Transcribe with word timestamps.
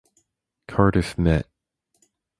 Cardiff 0.67 1.15
Met. 1.19 1.45